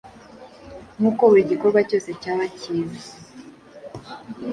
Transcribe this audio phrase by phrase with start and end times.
[0.97, 3.13] Nk’uko buri gikorwa cyose cyaba kiza